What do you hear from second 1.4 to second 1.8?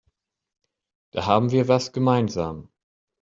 wir